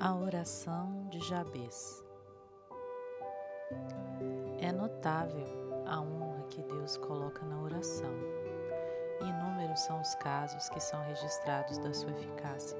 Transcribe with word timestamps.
A 0.00 0.14
oração 0.14 1.08
de 1.10 1.18
Jabez. 1.18 2.04
É 4.60 4.70
notável 4.70 5.44
a 5.86 6.00
honra 6.00 6.44
que 6.50 6.62
Deus 6.62 6.96
coloca 6.98 7.44
na 7.44 7.60
oração. 7.60 8.12
Inúmeros 9.20 9.80
são 9.80 10.00
os 10.00 10.14
casos 10.14 10.68
que 10.68 10.78
são 10.78 11.02
registrados 11.02 11.78
da 11.78 11.92
sua 11.92 12.12
eficácia. 12.12 12.78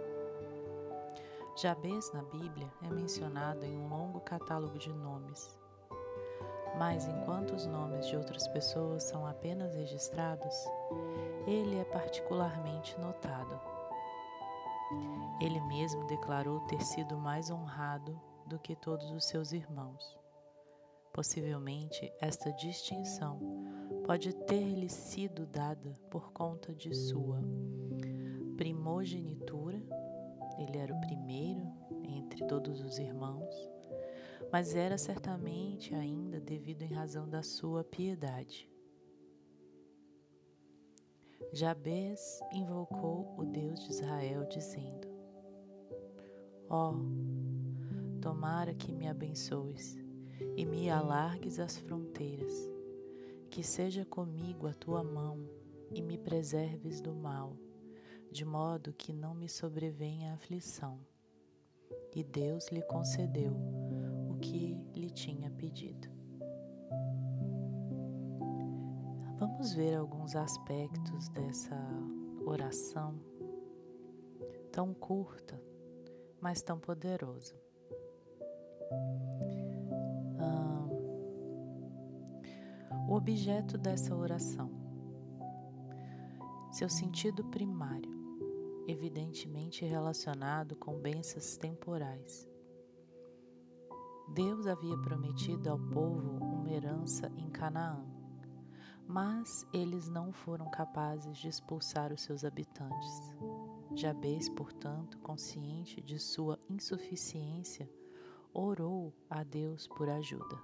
Jabez 1.57 2.13
na 2.13 2.23
Bíblia 2.23 2.71
é 2.85 2.89
mencionado 2.89 3.65
em 3.65 3.77
um 3.77 3.89
longo 3.89 4.21
catálogo 4.21 4.79
de 4.79 4.93
nomes. 4.93 5.59
Mas 6.79 7.09
enquanto 7.09 7.57
os 7.57 7.67
nomes 7.67 8.07
de 8.07 8.17
outras 8.17 8.47
pessoas 8.47 9.03
são 9.03 9.27
apenas 9.27 9.75
registrados, 9.75 10.55
ele 11.49 11.81
é 11.81 11.85
particularmente 11.85 12.97
notado. 13.01 13.78
Ele 15.41 15.61
mesmo 15.61 16.05
declarou 16.07 16.61
ter 16.61 16.83
sido 16.83 17.17
mais 17.17 17.51
honrado 17.51 18.21
do 18.47 18.59
que 18.59 18.75
todos 18.75 19.11
os 19.11 19.25
seus 19.27 19.53
irmãos. 19.53 20.19
Possivelmente, 21.13 22.13
esta 22.21 22.53
distinção 22.53 23.41
pode 24.05 24.33
ter-lhe 24.47 24.89
sido 24.89 25.47
dada 25.47 25.95
por 26.11 26.33
conta 26.33 26.75
de 26.75 26.95
sua 26.95 27.41
primogenitura, 28.57 29.81
ele 30.59 30.79
era 30.79 30.93
o 30.93 31.01
primeiro 31.01 31.67
entre 32.05 32.45
todos 32.47 32.81
os 32.81 32.99
irmãos, 32.99 33.55
mas 34.51 34.75
era 34.75 34.99
certamente 34.99 35.95
ainda 35.95 36.41
devido 36.41 36.83
em 36.83 36.93
razão 36.93 37.29
da 37.29 37.43
sua 37.43 37.85
piedade. 37.85 38.69
Jabez 41.53 42.41
invocou 42.53 43.35
o 43.39 43.45
Deus 43.45 43.81
de 43.85 43.91
Israel, 43.91 44.47
dizendo: 44.49 45.09
Ó, 46.69 46.93
oh, 46.93 48.21
tomara 48.21 48.75
que 48.75 48.93
me 48.93 49.09
abençoes 49.09 49.97
e 50.57 50.67
me 50.67 50.91
alargues 50.91 51.59
as 51.59 51.79
fronteiras, 51.79 52.53
que 53.51 53.63
seja 53.63 54.05
comigo 54.05 54.67
a 54.67 54.75
tua 54.75 55.03
mão 55.03 55.49
e 55.91 56.03
me 56.03 56.19
preserves 56.19 57.01
do 57.01 57.15
mal, 57.15 57.57
de 58.31 58.45
modo 58.45 58.93
que 58.93 59.13
não 59.13 59.35
me 59.35 59.49
sobrevenha 59.49 60.35
aflição. 60.35 61.01
E 62.15 62.23
Deus 62.23 62.69
lhe 62.69 62.83
concedeu 62.83 63.55
o 64.29 64.37
que 64.39 64.77
lhe 64.95 65.11
tinha 65.11 65.51
pedido. 65.51 66.09
Vamos 69.39 69.73
ver 69.73 69.95
alguns 69.95 70.35
aspectos 70.35 71.29
dessa 71.29 71.77
oração 72.45 73.15
tão 74.73 74.93
curta, 74.93 75.63
mas 76.41 76.61
tão 76.61 76.77
poderosa. 76.81 77.55
Ah, 80.41 80.89
o 83.09 83.15
objeto 83.15 83.79
dessa 83.79 84.13
oração, 84.13 84.73
seu 86.73 86.89
sentido 86.89 87.45
primário, 87.45 88.11
evidentemente 88.89 89.85
relacionado 89.85 90.75
com 90.75 90.99
bênçãos 90.99 91.57
temporais. 91.57 92.49
Deus 94.35 94.67
havia 94.67 94.99
prometido 94.99 95.71
ao 95.71 95.79
povo 95.79 96.45
uma 96.45 96.69
herança 96.73 97.31
em 97.37 97.49
Canaã 97.51 98.05
mas 99.09 99.67
eles 99.73 100.07
não 100.07 100.31
foram 100.33 100.71
capazes 100.71 101.39
de 101.39 101.49
expulsar 101.49 102.13
os 102.13 102.21
seus 102.21 102.45
habitantes. 102.45 103.35
Jabez, 103.97 104.51
portanto, 104.51 105.19
consciente 105.21 106.01
de 106.03 106.19
sua 106.19 106.59
insuficiência, 106.69 107.91
orou 108.53 109.15
a 109.31 109.43
Deus 109.43 109.89
por 109.89 110.11
ajuda. 110.11 110.59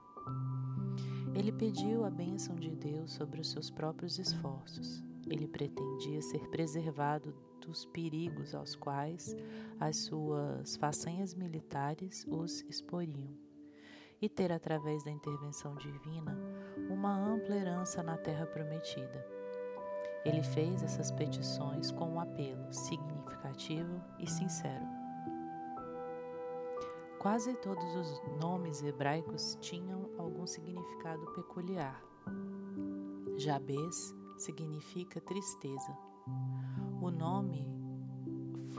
Ele 1.35 1.51
pediu 1.51 2.05
a 2.05 2.11
bênção 2.11 2.55
de 2.55 2.77
Deus 2.77 3.13
sobre 3.13 3.41
os 3.41 3.51
seus 3.51 3.71
próprios 3.71 4.19
esforços. 4.19 5.03
Ele 5.27 5.49
pretendia 5.49 6.21
ser 6.21 6.47
preservado 6.51 7.35
dos 7.63 7.87
perigos 7.87 8.55
aos 8.55 8.77
quais 8.77 9.35
as 9.81 9.97
suas 9.97 10.77
façanhas 10.77 11.35
militares 11.35 12.27
os 12.29 12.61
exporiam 12.69 13.44
e 14.25 14.29
ter, 14.29 14.51
através 14.51 15.05
da 15.05 15.11
intervenção 15.11 15.75
divina, 15.75 16.35
uma 16.89 17.15
ampla 17.15 17.55
herança 17.55 18.03
na 18.03 18.17
terra 18.17 18.47
prometida. 18.47 19.27
Ele 20.25 20.43
fez 20.43 20.83
essas 20.83 21.13
petições 21.13 21.91
com 21.91 22.15
um 22.15 22.21
apelo 22.21 22.73
significativo 22.73 24.01
e 24.19 24.27
sincero. 24.27 24.87
Quase 27.19 27.55
todos 27.57 27.85
os 27.97 28.23
nomes 28.43 28.83
hebraicos 28.83 29.59
tinham 29.61 30.11
algum 30.17 30.47
significado 30.47 31.27
peculiar. 31.33 32.03
Jabez 33.37 34.15
significa 34.39 35.21
tristeza. 35.21 35.95
O 37.03 37.11
nome 37.11 37.69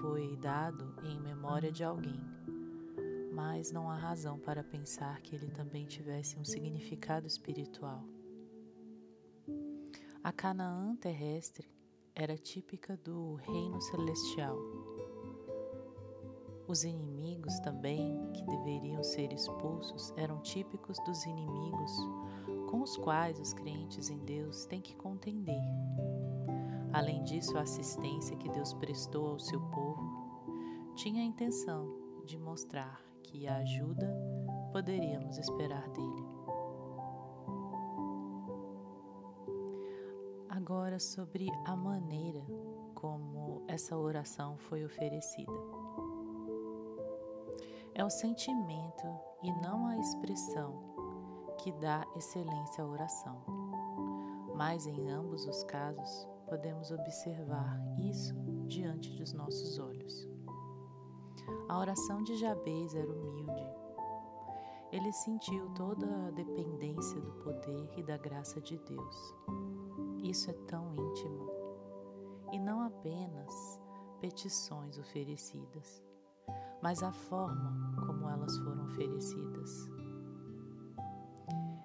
foi 0.01 0.35
dado 0.37 0.95
em 1.03 1.19
memória 1.19 1.71
de 1.71 1.83
alguém, 1.83 2.19
mas 3.35 3.69
não 3.69 3.91
há 3.91 3.97
razão 3.97 4.39
para 4.39 4.63
pensar 4.63 5.19
que 5.19 5.35
ele 5.35 5.51
também 5.51 5.85
tivesse 5.85 6.39
um 6.39 6.45
significado 6.45 7.27
espiritual. 7.27 8.01
A 10.23 10.31
Canaã 10.31 10.95
terrestre 10.95 11.69
era 12.15 12.37
típica 12.37 12.95
do 12.95 13.35
reino 13.35 13.81
celestial. 13.81 14.57
Os 16.65 16.85
inimigos 16.85 17.59
também, 17.59 18.17
que 18.31 18.45
deveriam 18.45 19.03
ser 19.03 19.33
expulsos, 19.33 20.13
eram 20.15 20.41
típicos 20.41 20.97
dos 21.05 21.25
inimigos 21.25 21.91
com 22.71 22.81
os 22.81 22.95
quais 22.95 23.37
os 23.37 23.53
crentes 23.53 24.09
em 24.09 24.17
Deus 24.19 24.65
têm 24.65 24.81
que 24.81 24.95
contender. 24.95 25.61
Além 26.93 27.21
disso, 27.25 27.57
a 27.57 27.63
assistência 27.63 28.37
que 28.37 28.49
Deus 28.49 28.73
prestou 28.73 29.27
ao 29.27 29.39
seu 29.39 29.59
povo 29.59 30.93
tinha 30.95 31.21
a 31.21 31.25
intenção 31.25 31.93
de 32.25 32.39
mostrar 32.39 33.05
que 33.35 33.47
a 33.47 33.57
ajuda 33.57 34.07
poderíamos 34.71 35.37
esperar 35.37 35.89
dele. 35.89 36.25
Agora, 40.49 40.99
sobre 40.99 41.49
a 41.65 41.75
maneira 41.75 42.41
como 42.93 43.63
essa 43.67 43.97
oração 43.97 44.57
foi 44.57 44.85
oferecida. 44.85 45.51
É 47.93 48.05
o 48.05 48.09
sentimento 48.09 49.05
e 49.43 49.51
não 49.61 49.87
a 49.87 49.97
expressão 49.97 50.95
que 51.61 51.73
dá 51.73 52.05
excelência 52.15 52.83
à 52.83 52.87
oração. 52.87 53.43
Mas 54.55 54.87
em 54.87 55.09
ambos 55.09 55.45
os 55.45 55.63
casos, 55.65 56.27
podemos 56.47 56.89
observar 56.89 57.77
isso 57.99 58.33
diante 58.67 59.11
dos 59.11 59.33
nossos 59.33 59.77
olhos. 59.77 60.34
A 61.67 61.79
oração 61.79 62.21
de 62.21 62.35
Jabez 62.35 62.93
era 62.93 63.11
humilde. 63.11 63.67
Ele 64.91 65.11
sentiu 65.11 65.67
toda 65.69 66.05
a 66.27 66.31
dependência 66.31 67.19
do 67.19 67.31
poder 67.43 67.89
e 67.97 68.03
da 68.03 68.17
graça 68.17 68.61
de 68.61 68.77
Deus. 68.77 69.33
Isso 70.23 70.51
é 70.51 70.53
tão 70.67 70.93
íntimo. 70.95 71.49
E 72.51 72.59
não 72.59 72.81
apenas 72.81 73.81
petições 74.21 74.99
oferecidas, 74.99 76.03
mas 76.83 77.01
a 77.01 77.11
forma 77.11 77.95
como 78.05 78.29
elas 78.29 78.55
foram 78.59 78.85
oferecidas. 78.85 79.89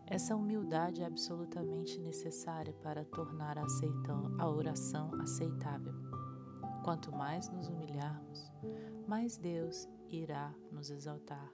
Essa 0.06 0.36
humildade 0.36 1.02
é 1.02 1.06
absolutamente 1.06 1.98
necessária 2.00 2.74
para 2.82 3.04
tornar 3.04 3.56
a, 3.56 3.64
a 4.38 4.50
oração 4.50 5.10
aceitável. 5.20 5.94
Quanto 6.84 7.12
mais 7.12 7.48
nos 7.48 7.68
humilharmos, 7.68 8.52
mais 9.10 9.36
Deus 9.36 9.88
irá 10.08 10.54
nos 10.70 10.88
exaltar. 10.88 11.52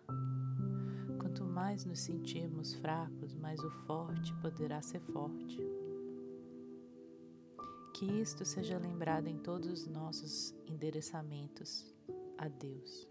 Quanto 1.19 1.43
mais 1.43 1.87
nos 1.87 2.01
sentirmos 2.01 2.75
fracos, 2.75 3.35
mais 3.35 3.59
o 3.65 3.71
forte 3.87 4.31
poderá 4.43 4.83
ser 4.83 5.01
forte. 5.01 5.59
Que 7.95 8.05
isto 8.21 8.45
seja 8.45 8.77
lembrado 8.77 9.29
em 9.29 9.39
todos 9.39 9.71
os 9.71 9.87
nossos 9.87 10.55
endereçamentos 10.67 11.95
a 12.37 12.47
Deus. 12.47 13.09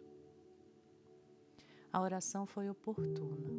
A 1.92 2.00
oração 2.00 2.46
foi 2.46 2.70
oportuna. 2.70 3.50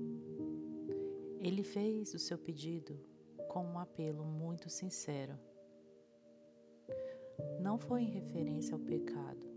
Ele 1.41 1.65
fez 1.65 2.15
o 2.15 2.19
seu 2.21 2.39
pedido 2.39 2.97
com 3.49 3.67
um 3.67 3.81
apelo 3.81 4.25
muito 4.25 4.71
sincero. 4.71 5.37
Não 7.61 7.77
foi 7.77 8.03
em 8.03 8.11
referência 8.11 8.75
ao 8.75 8.81
pecado, 8.81 9.56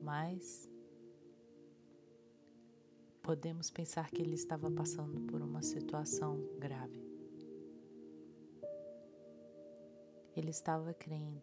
mas 0.00 0.68
podemos 3.22 3.70
pensar 3.70 4.10
que 4.10 4.22
ele 4.22 4.34
estava 4.34 4.70
passando 4.70 5.20
por 5.22 5.42
uma 5.42 5.62
situação 5.62 6.40
grave. 6.58 7.04
Ele 10.36 10.50
estava 10.50 10.94
crendo. 10.94 11.42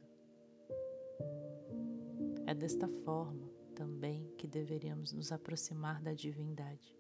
É 2.46 2.54
desta 2.54 2.88
forma 2.88 3.48
também 3.76 4.32
que 4.38 4.48
deveríamos 4.48 5.14
nos 5.14 5.32
aproximar 5.32 6.02
da 6.02 6.14
divindade. 6.14 6.98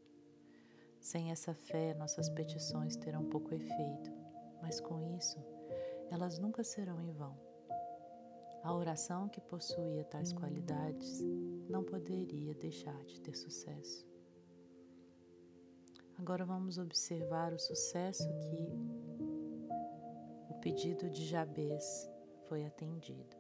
Sem 0.99 1.31
essa 1.31 1.53
fé, 1.53 1.93
nossas 1.93 2.29
petições 2.29 2.95
terão 2.95 3.23
pouco 3.29 3.53
efeito, 3.53 4.11
mas 4.61 4.79
com 4.79 5.15
isso, 5.17 5.39
elas 6.11 6.37
nunca 6.37 6.63
serão 6.63 7.01
em 7.01 7.11
vão. 7.11 7.46
A 8.63 8.73
oração 8.73 9.29
que 9.29 9.39
possuía 9.41 10.03
tais 10.05 10.33
qualidades 10.33 11.21
não 11.69 11.83
poderia 11.83 12.53
deixar 12.55 13.03
de 13.05 13.21
ter 13.21 13.35
sucesso. 13.35 14.05
Agora 16.17 16.45
vamos 16.45 16.77
observar 16.77 17.53
o 17.53 17.59
sucesso 17.59 18.27
que 18.39 18.67
o 20.49 20.59
pedido 20.59 21.09
de 21.09 21.25
Jabez 21.25 22.09
foi 22.47 22.65
atendido. 22.65 23.37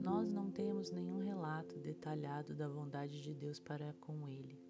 Nós 0.00 0.32
não 0.32 0.50
temos 0.50 0.90
nenhum 0.90 1.18
relato 1.18 1.78
detalhado 1.78 2.54
da 2.54 2.68
bondade 2.68 3.22
de 3.22 3.34
Deus 3.34 3.60
para 3.60 3.92
com 4.00 4.28
ele, 4.28 4.60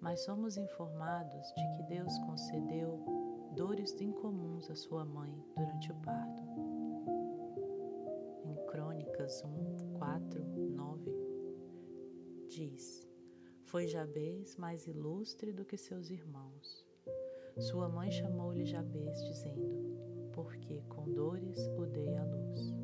mas 0.00 0.24
somos 0.24 0.56
informados 0.56 1.46
de 1.54 1.76
que 1.76 1.82
Deus 1.84 2.18
concedeu 2.18 3.33
dores 3.54 3.94
incomuns 4.00 4.68
à 4.68 4.74
sua 4.74 5.04
mãe 5.04 5.32
durante 5.56 5.92
o 5.92 5.94
parto. 5.96 6.42
Em 8.42 8.56
Crônicas 8.66 9.44
1, 9.44 9.94
4, 9.96 10.44
9, 10.44 11.12
diz: 12.48 13.06
Foi 13.62 13.86
Jabez 13.86 14.56
mais 14.56 14.88
ilustre 14.88 15.52
do 15.52 15.64
que 15.64 15.76
seus 15.76 16.10
irmãos. 16.10 16.84
Sua 17.58 17.88
mãe 17.88 18.10
chamou-lhe 18.10 18.64
Jabez, 18.64 19.22
dizendo: 19.24 20.30
Porque 20.32 20.82
com 20.88 21.12
dores 21.12 21.58
o 21.78 21.86
dei 21.86 22.16
à 22.16 22.24
luz. 22.24 22.74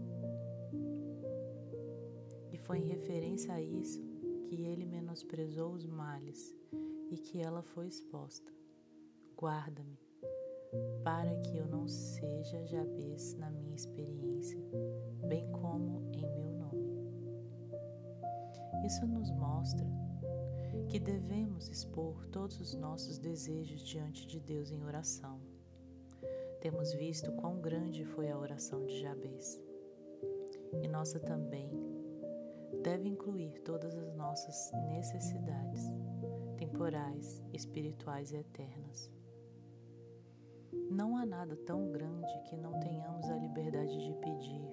E 2.53 2.59
foi 2.59 2.79
em 2.79 2.87
referência 2.87 3.55
a 3.55 3.61
isso 3.61 4.01
que 4.45 4.63
ele 4.63 4.87
menosprezou 4.87 5.73
os 5.73 5.85
males 5.85 6.57
e 7.11 7.19
que 7.19 7.41
ela 7.41 7.63
foi 7.63 7.89
exposta. 7.89 8.53
Guarda-me 9.37 10.10
para 11.03 11.35
que 11.43 11.57
eu 11.57 11.67
não 11.67 11.89
seja 11.89 12.65
Jabez 12.67 13.35
na 13.35 13.51
minha 13.51 13.75
experiência, 13.75 14.61
bem 15.29 15.51
como 15.53 16.11
em 16.13 16.27
meu 16.27 16.51
nome. 16.53 16.91
Isso 18.85 19.07
nos 19.07 19.31
mostra 19.31 19.87
que 20.89 20.99
devemos 20.99 21.69
expor 21.69 22.27
todos 22.29 22.59
os 22.61 22.75
nossos 22.75 23.19
desejos 23.19 23.83
diante 23.83 24.27
de 24.27 24.41
Deus 24.41 24.71
em 24.71 24.83
oração. 24.85 25.41
Temos 26.61 26.93
visto 26.93 27.33
quão 27.33 27.61
grande 27.61 28.05
foi 28.05 28.31
a 28.31 28.39
oração 28.39 28.85
de 28.87 29.01
Jabez. 29.01 29.61
E 30.83 30.89
nossa 30.89 31.19
também 31.19 31.71
deve 32.83 33.09
incluir 33.09 33.61
todas 33.61 33.95
as 33.97 34.15
nossas 34.15 34.71
necessidades, 34.89 35.91
temporais, 36.57 37.43
espirituais 37.53 38.33
e 38.33 38.37
eternas. 38.37 39.11
Não 40.73 41.17
há 41.17 41.27
nada 41.27 41.57
tão 41.67 41.91
grande 41.91 42.41
que 42.45 42.57
não 42.57 42.79
tenhamos 42.81 43.29
a 43.29 43.37
liberdade 43.37 43.99
de 44.07 44.15
pedir, 44.15 44.69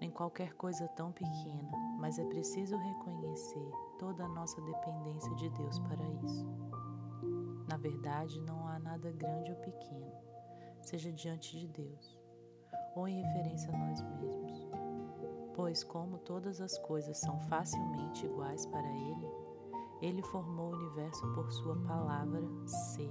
nem 0.00 0.10
qualquer 0.10 0.54
coisa 0.54 0.88
tão 0.88 1.12
pequena, 1.12 1.70
mas 1.98 2.18
é 2.18 2.24
preciso 2.24 2.76
reconhecer 2.76 3.70
toda 3.98 4.24
a 4.24 4.28
nossa 4.28 4.60
dependência 4.62 5.34
de 5.34 5.50
Deus 5.50 5.78
para 5.80 6.02
isso. 6.24 6.46
Na 7.68 7.76
verdade, 7.76 8.40
não 8.40 8.66
há 8.66 8.78
nada 8.78 9.12
grande 9.12 9.52
ou 9.52 9.58
pequeno, 9.58 10.12
seja 10.80 11.12
diante 11.12 11.58
de 11.58 11.68
Deus 11.68 12.18
ou 12.96 13.06
em 13.06 13.22
referência 13.22 13.72
a 13.72 13.78
nós 13.78 14.02
mesmos. 14.02 14.68
Pois, 15.54 15.84
como 15.84 16.18
todas 16.18 16.60
as 16.60 16.78
coisas 16.78 17.18
são 17.18 17.38
facilmente 17.40 18.24
iguais 18.24 18.64
para 18.66 18.88
Ele, 18.88 19.30
Ele 20.00 20.22
formou 20.22 20.72
o 20.72 20.76
universo 20.76 21.26
por 21.34 21.52
Sua 21.52 21.76
palavra 21.82 22.42
C, 22.66 23.08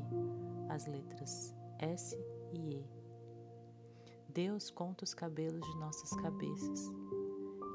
as 0.70 0.88
letras 0.88 1.59
S 1.80 2.16
e 2.52 2.76
E. 2.76 2.86
Deus 4.30 4.70
conta 4.70 5.04
os 5.04 5.14
cabelos 5.14 5.62
de 5.62 5.80
nossas 5.80 6.12
cabeças. 6.22 6.92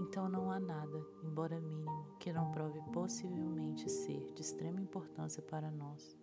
Então 0.01 0.29
não 0.29 0.51
há 0.51 0.61
nada, 0.61 1.05
embora 1.23 1.59
mínimo, 1.61 2.07
que 2.21 2.33
não 2.33 2.51
prove 2.53 2.81
possivelmente 2.93 3.91
ser 3.91 4.33
de 4.35 4.43
extrema 4.43 4.81
importância 4.81 5.43
para 5.43 5.71
nós, 5.71 6.19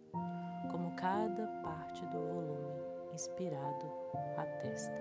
como 0.72 0.96
cada 0.96 1.48
parte 1.64 2.06
do 2.08 2.20
volume 2.20 2.82
inspirado 3.14 3.86
atesta. 4.38 4.94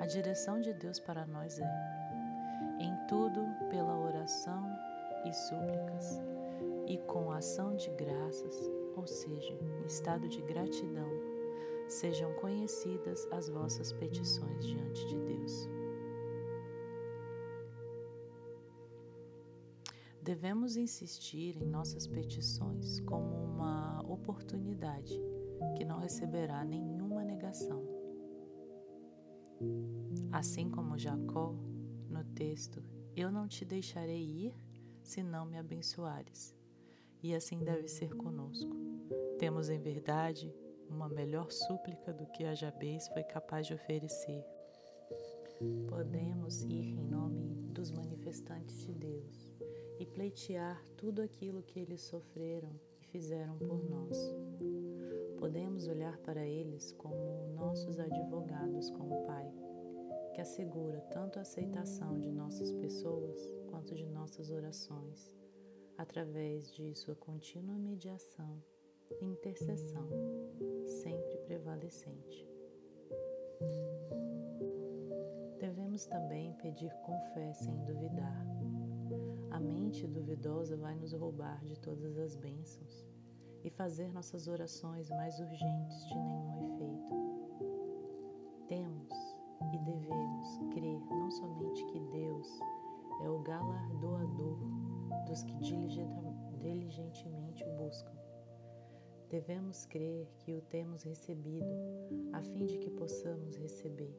A 0.00 0.06
direção 0.06 0.60
de 0.60 0.72
Deus 0.74 0.98
para 0.98 1.26
nós 1.26 1.58
é, 1.58 2.78
em 2.80 2.96
tudo, 3.06 3.40
pela 3.68 3.98
oração 3.98 4.64
e 5.24 5.32
súplicas, 5.32 6.20
e 6.86 6.96
com 7.06 7.30
ação 7.32 7.76
de 7.76 7.90
graças, 7.90 8.70
ou 8.96 9.06
seja, 9.06 9.52
em 9.52 9.86
estado 9.86 10.28
de 10.28 10.40
gratidão, 10.42 11.08
sejam 11.88 12.32
conhecidas 12.34 13.26
as 13.30 13.48
vossas 13.48 13.92
petições 13.92 14.66
diante 14.66 15.06
de 15.06 15.18
Deus. 15.18 15.68
Devemos 20.22 20.76
insistir 20.76 21.56
em 21.56 21.66
nossas 21.66 22.06
petições 22.06 23.00
como 23.00 23.34
uma 23.34 24.02
oportunidade 24.02 25.18
que 25.76 25.84
não 25.84 25.98
receberá 25.98 26.62
nenhuma 26.64 27.24
negação. 27.24 27.82
Assim 30.30 30.70
como 30.70 30.98
Jacó, 30.98 31.54
no 32.10 32.22
texto, 32.34 32.82
eu 33.16 33.32
não 33.32 33.48
te 33.48 33.64
deixarei 33.64 34.22
ir 34.22 34.54
se 35.02 35.22
não 35.22 35.46
me 35.46 35.56
abençoares. 35.56 36.54
E 37.22 37.34
assim 37.34 37.64
deve 37.64 37.88
ser 37.88 38.14
conosco. 38.14 38.76
Temos 39.38 39.70
em 39.70 39.80
verdade 39.80 40.54
uma 40.90 41.08
melhor 41.08 41.50
súplica 41.50 42.12
do 42.12 42.26
que 42.26 42.44
a 42.44 42.54
Jabez 42.54 43.08
foi 43.08 43.22
capaz 43.22 43.66
de 43.66 43.74
oferecer. 43.74 44.44
Podemos 45.88 46.62
ir 46.62 46.84
em 46.84 47.04
nome 47.04 47.56
dos 47.72 47.90
manifestantes 47.90 48.80
de 48.86 48.94
Deus 48.94 49.52
e 49.98 50.06
pleitear 50.06 50.82
tudo 50.96 51.22
aquilo 51.22 51.62
que 51.62 51.80
eles 51.80 52.02
sofreram 52.02 52.70
e 53.00 53.06
fizeram 53.06 53.58
por 53.58 53.82
nós. 53.88 54.16
Podemos 55.38 55.86
olhar 55.86 56.16
para 56.18 56.44
eles 56.44 56.92
como 56.92 57.52
nossos 57.54 57.98
advogados 57.98 58.90
com 58.90 59.08
o 59.08 59.26
Pai, 59.26 59.52
que 60.34 60.40
assegura 60.40 61.00
tanto 61.12 61.38
a 61.38 61.42
aceitação 61.42 62.18
de 62.18 62.30
nossas 62.30 62.72
pessoas 62.72 63.50
quanto 63.68 63.94
de 63.94 64.06
nossas 64.06 64.50
orações, 64.50 65.34
através 65.96 66.72
de 66.72 66.94
sua 66.94 67.14
contínua 67.14 67.76
mediação 67.76 68.62
intercessão, 69.20 70.08
sempre 70.86 71.38
prevalecente. 71.46 72.48
Devemos 75.58 76.06
também 76.06 76.54
pedir 76.54 76.92
com 77.04 77.18
fé 77.34 77.52
sem 77.52 77.76
duvidar. 77.84 78.46
A 79.50 79.60
mente 79.60 80.06
duvidosa 80.06 80.76
vai 80.76 80.94
nos 80.94 81.12
roubar 81.12 81.64
de 81.66 81.78
todas 81.80 82.16
as 82.18 82.36
bênçãos 82.36 83.06
e 83.64 83.70
fazer 83.70 84.12
nossas 84.12 84.46
orações 84.46 85.10
mais 85.10 85.38
urgentes 85.40 86.06
de 86.08 86.14
nenhum 86.14 86.74
efeito. 86.74 87.14
Temos 88.68 89.12
e 89.72 89.78
devemos 89.78 90.58
crer 90.72 91.00
não 91.10 91.30
somente 91.30 91.84
que 91.86 92.00
Deus 92.00 92.60
é 93.22 93.28
o 93.28 93.40
galardoador 93.40 94.58
dos 95.26 95.42
que 95.42 95.54
diligentemente 95.58 97.64
o 97.64 97.76
buscam, 97.76 98.17
Devemos 99.30 99.84
crer 99.84 100.26
que 100.38 100.54
o 100.54 100.62
temos 100.62 101.02
recebido, 101.02 101.68
a 102.32 102.42
fim 102.42 102.64
de 102.64 102.78
que 102.78 102.88
possamos 102.88 103.56
receber. 103.56 104.16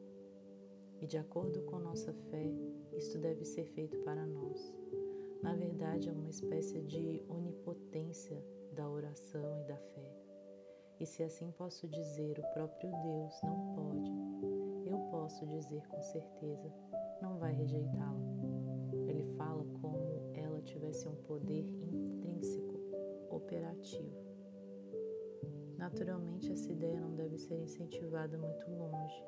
E 1.00 1.06
de 1.06 1.18
acordo 1.18 1.62
com 1.62 1.80
nossa 1.80 2.12
fé, 2.30 2.54
isto 2.96 3.18
deve 3.18 3.44
ser 3.44 3.64
feito 3.64 3.98
para 4.04 4.24
nós. 4.24 4.72
Na 5.42 5.52
verdade, 5.56 6.08
é 6.08 6.12
uma 6.12 6.28
espécie 6.30 6.80
de 6.82 7.24
onipotência 7.28 8.40
da 8.76 8.88
oração 8.88 9.58
e 9.58 9.64
da 9.64 9.76
fé. 9.76 10.14
E 11.00 11.06
se 11.06 11.24
assim 11.24 11.50
posso 11.52 11.88
dizer, 11.88 12.38
o 12.38 12.54
próprio 12.54 12.90
Deus 13.02 13.40
não 13.42 13.74
pode, 13.74 14.12
eu 14.86 14.96
posso 15.10 15.44
dizer 15.44 15.84
com 15.88 16.00
certeza, 16.02 16.72
não 17.20 17.36
vai 17.36 17.52
rejeitá-la. 17.52 18.20
Ele 19.08 19.24
fala 19.36 19.64
como 19.80 20.30
ela 20.34 20.62
tivesse 20.62 21.08
um 21.08 21.16
poder 21.22 21.66
intrínseco, 21.90 22.78
operativo. 23.30 24.19
Naturalmente, 25.92 26.52
essa 26.52 26.70
ideia 26.70 27.00
não 27.00 27.16
deve 27.16 27.36
ser 27.36 27.56
incentivada 27.56 28.38
muito 28.38 28.70
longe, 28.70 29.24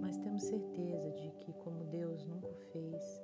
mas 0.00 0.16
temos 0.18 0.44
certeza 0.44 1.10
de 1.10 1.32
que, 1.32 1.52
como 1.54 1.84
Deus 1.86 2.24
nunca 2.26 2.54
fez, 2.72 3.20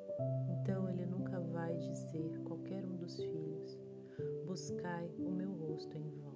então 0.50 0.88
Ele 0.90 1.06
nunca 1.06 1.38
vai 1.38 1.76
dizer 1.76 2.40
qualquer 2.42 2.85
um 2.85 2.96
dos 2.96 3.16
filhos: 3.16 3.78
Buscai 4.46 5.08
o 5.16 5.30
meu 5.30 5.52
rosto 5.52 5.96
em 5.96 6.11
vão. 6.11 6.35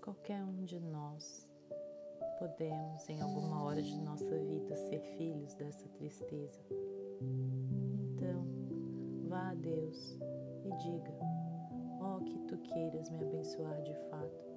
Qualquer 0.00 0.42
um 0.42 0.64
de 0.64 0.80
nós 0.80 1.46
podemos, 2.38 3.06
em 3.10 3.20
alguma 3.20 3.64
hora 3.64 3.82
de 3.82 4.00
nossa 4.00 4.38
vida, 4.38 4.74
ser 4.76 5.00
filhos 5.18 5.52
dessa 5.54 5.86
tristeza. 5.90 6.58
Então, 8.14 8.46
vá 9.28 9.50
a 9.50 9.54
Deus 9.54 10.18
e 10.64 10.70
diga: 10.78 11.12
oh, 12.16 12.24
que 12.24 12.38
tu 12.40 12.56
queiras 12.58 13.10
me 13.10 13.22
abençoar 13.22 13.82
de 13.82 13.94
fato. 14.10 14.48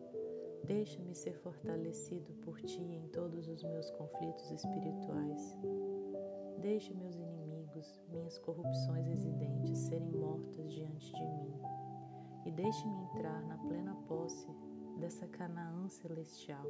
Deixa-me 0.66 1.14
ser 1.14 1.38
fortalecido 1.40 2.34
por 2.44 2.60
ti 2.62 2.82
em 2.82 3.08
todos 3.10 3.48
os 3.48 3.64
meus 3.64 3.90
conflitos 3.92 4.52
espirituais. 4.52 5.58
Deixa 6.60 6.94
meus 6.94 7.16
inimigos, 7.16 8.00
minhas 8.10 8.38
corrupções 8.40 9.08
residentes 9.08 9.78
serem 9.78 10.12
mortas 10.12 10.72
diante 10.72 11.12
de 11.12 11.24
mim. 11.24 11.54
E 12.46 12.52
deixe-me 12.52 12.96
entrar 13.06 13.42
na 13.44 13.58
plena 13.58 13.96
posse 14.08 14.48
dessa 15.00 15.28
Canaã 15.28 15.90
celestial 15.90 16.66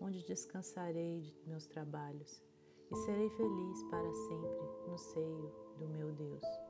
onde 0.00 0.24
descansarei 0.24 1.20
de 1.20 1.34
meus 1.46 1.66
trabalhos 1.66 2.42
e 2.90 2.96
serei 2.96 3.28
feliz 3.30 3.82
para 3.84 4.12
sempre 4.12 4.88
no 4.88 4.98
seio 4.98 5.52
do 5.78 5.86
meu 5.88 6.10
Deus. 6.12 6.69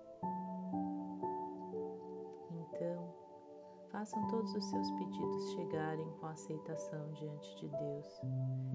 Façam 4.00 4.26
todos 4.28 4.54
os 4.54 4.64
seus 4.64 4.90
pedidos 4.92 5.50
chegarem 5.52 6.10
com 6.18 6.26
aceitação 6.26 7.12
diante 7.12 7.54
de 7.56 7.68
Deus 7.68 8.06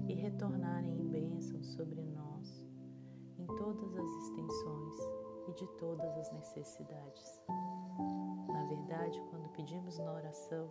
e 0.06 0.14
retornarem 0.14 1.00
em 1.00 1.08
bênçãos 1.08 1.66
sobre 1.72 2.00
nós, 2.00 2.64
em 3.36 3.44
todas 3.56 3.96
as 3.96 4.08
extensões 4.08 4.94
e 5.48 5.52
de 5.54 5.66
todas 5.78 6.16
as 6.16 6.30
necessidades. 6.30 7.42
Na 8.46 8.66
verdade, 8.68 9.20
quando 9.28 9.48
pedimos 9.48 9.98
na 9.98 10.12
oração 10.12 10.68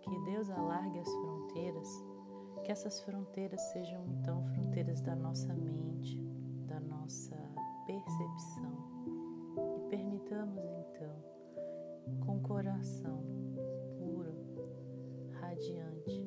que 0.00 0.18
Deus 0.20 0.48
alargue 0.48 1.00
as 1.00 1.14
fronteiras, 1.16 2.04
que 2.64 2.72
essas 2.72 3.02
fronteiras 3.02 3.60
sejam 3.72 4.02
então 4.06 4.42
fronteiras 4.54 5.02
da 5.02 5.14
nossa 5.14 5.52
mente, 5.52 6.18
da 6.68 6.80
nossa 6.80 7.36
percepção 7.84 8.78
e 9.76 9.90
permitamos 9.90 10.64
então, 10.64 11.22
com 12.24 12.38
o 12.38 12.40
coração 12.40 13.33
radiante, 15.54 16.26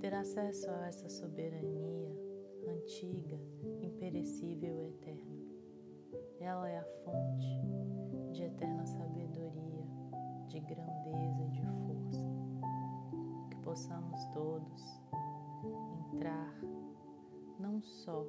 ter 0.00 0.12
acesso 0.14 0.70
a 0.70 0.86
essa 0.86 1.08
soberania 1.08 2.14
antiga, 2.68 3.38
imperecível 3.80 4.78
e 4.78 4.88
eterna. 4.88 5.40
Ela 6.40 6.68
é 6.68 6.78
a 6.78 6.84
fonte 7.04 7.48
de 8.32 8.42
eterna 8.42 8.84
sabedoria, 8.84 9.86
de 10.48 10.60
grandeza 10.60 11.42
e 11.42 11.50
de 11.50 11.62
força. 11.86 12.26
Que 13.50 13.56
possamos 13.62 14.24
todos 14.26 15.00
entrar 16.12 16.54
não 17.58 17.82
só 17.82 18.26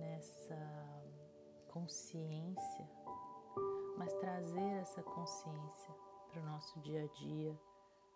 nessa 0.00 0.56
consciência, 1.68 2.88
mas 3.98 4.12
trazer 4.14 4.80
essa 4.80 5.02
consciência 5.02 5.94
para 6.30 6.40
o 6.40 6.46
nosso 6.46 6.80
dia 6.80 7.04
a 7.04 7.06
dia, 7.18 7.58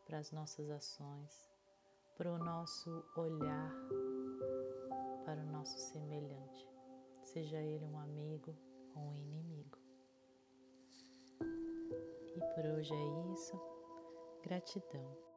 para 0.08 0.18
as 0.18 0.32
nossas 0.32 0.70
ações, 0.70 1.50
para 2.16 2.32
o 2.32 2.38
nosso 2.38 3.04
olhar 3.14 3.70
para 5.28 5.42
o 5.42 5.52
nosso 5.52 5.78
semelhante, 5.78 6.66
seja 7.22 7.58
ele 7.58 7.84
um 7.84 7.98
amigo 7.98 8.56
ou 8.96 9.02
um 9.02 9.14
inimigo. 9.14 9.78
E 12.34 12.40
por 12.54 12.64
hoje 12.64 12.94
é 12.94 13.32
isso. 13.34 13.60
Gratidão. 14.42 15.27